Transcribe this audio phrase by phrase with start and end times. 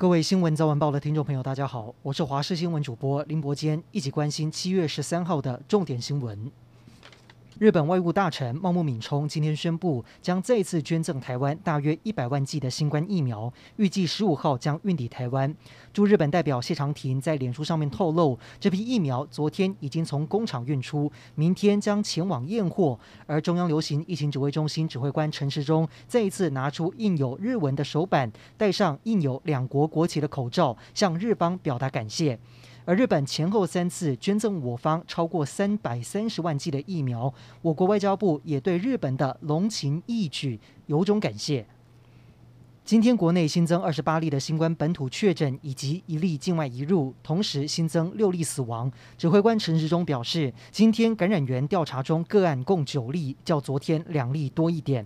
[0.00, 6.52] 各位新闻早晚报的听众朋友，大家好，我是华视新闻主播林伯坚，一起关心七月十三号的重点新闻。
[7.58, 15.52] 日本外务大臣茂木敏充今天宣布，将再次捐赠台湾大约一百万剂的新冠疫苗，预计十五号将运抵台湾。
[15.92, 22.96] 驻日本代表谢长廷在脸书上面透露，这批疫苗昨天已经从工厂运出，明天将前往验货。
[23.26, 32.38] 而中央流行疫情指挥中心指挥官陈时中再一次拿出印有日文的手板，戴上印有两国国旗的口罩，向日方表达感谢。
[32.88, 41.66] 而日本前后三次捐赠我方超过三百三十万剂的疫苗，我国外交部也对日本的隆情义举由衷感谢。
[42.86, 48.90] 今天国内新增二十八例的新冠本土确诊，以及一例境外移入，同时新增六例死亡。
[49.18, 55.04] 指挥官陈时中表示，今天感染源调查中个案共九例，较昨天两例多一点。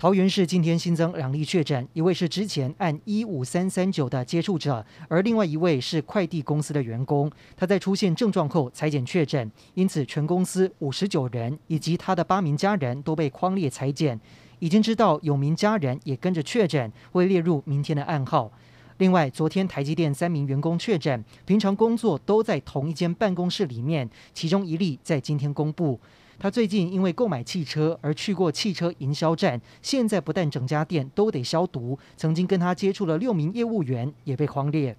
[0.00, 7.30] 桃园市今天新增两例确诊，一位是之前按一五三三九的接触者，而另外一位是快递公司的员工。
[7.54, 14.18] 他在出现症状后采检确诊，因此全公司五十九人以及他的八名家人都被框列采检。
[14.58, 18.50] 已经知道有名家人也跟着确诊，会列入明天的案号。
[18.96, 26.00] 另外，昨天台积电三名员工确诊，平常工作都在同一间办公室里面，其中一例在今天公布。
[26.40, 34.96] 他最近因为购买汽车而去过汽车营销站，现在不但整家店都得消毒，曾经跟他接触的六名业务员也被匡列。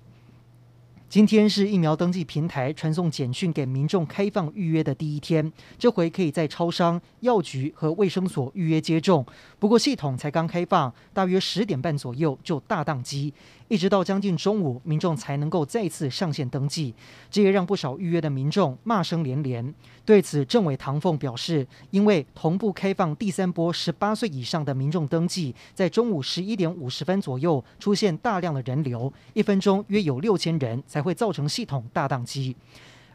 [1.12, 9.26] 今天是疫苗登记平台传送简讯给民众开放预约的第一天，这回可以在超商、药局和卫生所预约接种。
[9.60, 13.34] 不过系统才刚开放，大约十点半左右就大宕机，
[13.68, 16.96] 一直到将近中午，民众才能够再次上线登记。
[17.30, 19.76] 这也让不少预约的民众骂声连连。
[20.06, 32.56] 对此，政委唐凤表示，因为同步开放第三波十八岁以上的民众登记，在中午十一点五十分左右出现大量的人流，一分钟约有六千人才会造成系统大宕机，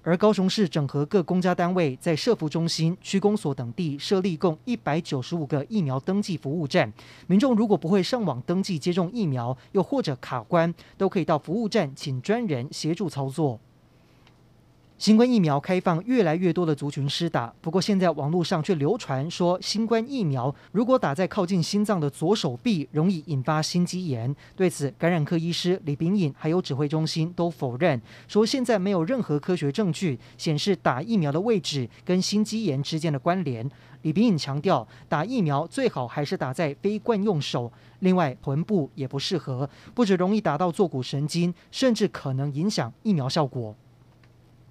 [0.03, 6.93] 而高雄市整合各公家单位在社福中心、区公所等地设立共一百九十五个疫苗登记服务站，
[7.27, 13.59] 民众如果不会上网登记接种疫苗，又或者卡关，都可以到服务站请专人协助操作。
[14.99, 17.53] 新冠疫苗开放，越来越多的族群施打。
[17.61, 24.35] 不过，现在网络上却流传说，新冠疫苗如果打在靠近心脏的左手臂，容易引发心肌炎。
[24.57, 33.71] 对此，感染科医师李秉颖还有指挥中心都否认，说现在没有任何科学证据显示打疫苗的位置跟心肌炎之间的关联。
[34.01, 43.77] 李秉颖强调，打疫苗最好还是打在非惯用手，另外臀部也不适合，不止容易打到坐骨神经，甚至可能影响疫苗效果。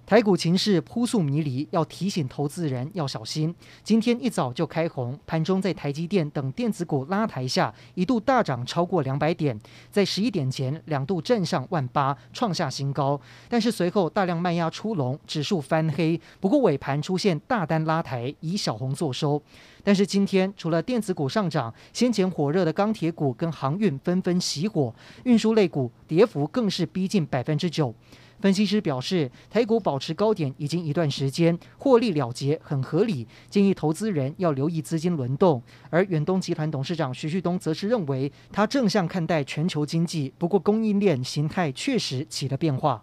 [0.06, 3.52] 台股情势扑朔迷离，要提醒投资人要小心。
[3.82, 9.58] 今天一早就开红，盘中在台积电等电子股拉抬下，一度大涨超过两百点，
[9.90, 13.20] 在十一点前两度站上万八，创下新高。
[13.48, 16.20] 但是随后大量卖压出笼，指数翻黑。
[16.38, 19.42] 不过尾盘出现大单拉抬，以小红作收。
[19.82, 27.92] 但是今天除了电子股上涨，先前火热的钢铁股跟航运纷纷熄火，运输类股跌幅更是逼近百分之九。
[28.40, 35.62] 分析师表示，台股保持高点已经一段时间，获利了结很合理，建议投资人要留意资金轮动。
[35.90, 43.02] 而远东集团董事长徐旭东则是认为，他正向看待全球经济，不过供应链形态确实起了变化。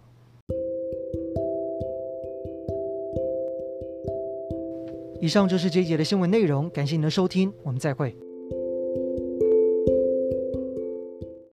[5.20, 8.23] 以上就是这一节的新闻内容，感谢您的收听，我们再会。